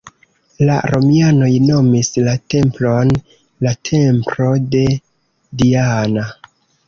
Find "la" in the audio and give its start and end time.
0.67-0.77, 2.27-2.33, 3.67-3.73